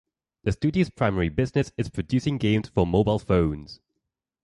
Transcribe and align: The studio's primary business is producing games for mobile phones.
The 0.45 0.51
studio's 0.51 0.89
primary 0.89 1.29
business 1.29 1.71
is 1.77 1.87
producing 1.91 2.39
games 2.39 2.69
for 2.69 2.87
mobile 2.87 3.19
phones. 3.19 3.81